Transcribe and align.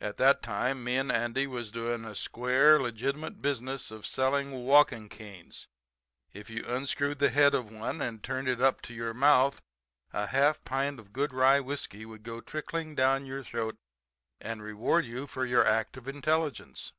At 0.00 0.16
that 0.16 0.42
time 0.42 0.82
me 0.82 0.96
and 0.96 1.12
Andy 1.12 1.46
was 1.46 1.70
doing 1.70 2.06
a 2.06 2.14
square, 2.14 2.80
legitimate 2.80 3.42
business 3.42 3.90
of 3.90 4.06
selling 4.06 4.64
walking 4.64 5.10
canes. 5.10 5.66
If 6.32 6.48
you 6.48 6.64
unscrewed 6.66 7.18
the 7.18 7.28
head 7.28 7.54
of 7.54 7.70
one 7.70 8.00
and 8.00 8.22
turned 8.22 8.48
it 8.48 8.62
up 8.62 8.80
to 8.80 8.94
your 8.94 9.12
mouth 9.12 9.60
a 10.14 10.28
half 10.28 10.64
pint 10.64 10.98
of 10.98 11.12
good 11.12 11.34
rye 11.34 11.60
whiskey 11.60 12.06
would 12.06 12.22
go 12.22 12.40
trickling 12.40 12.94
down 12.94 13.26
your 13.26 13.44
throat 13.44 13.76
to 14.42 14.54
reward 14.56 15.04
you 15.04 15.26
for 15.26 15.44
your 15.44 15.66
act 15.66 15.98
of 15.98 16.08
intelligence. 16.08 16.94